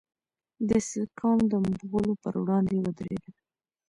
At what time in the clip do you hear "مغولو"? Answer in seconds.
1.65-2.13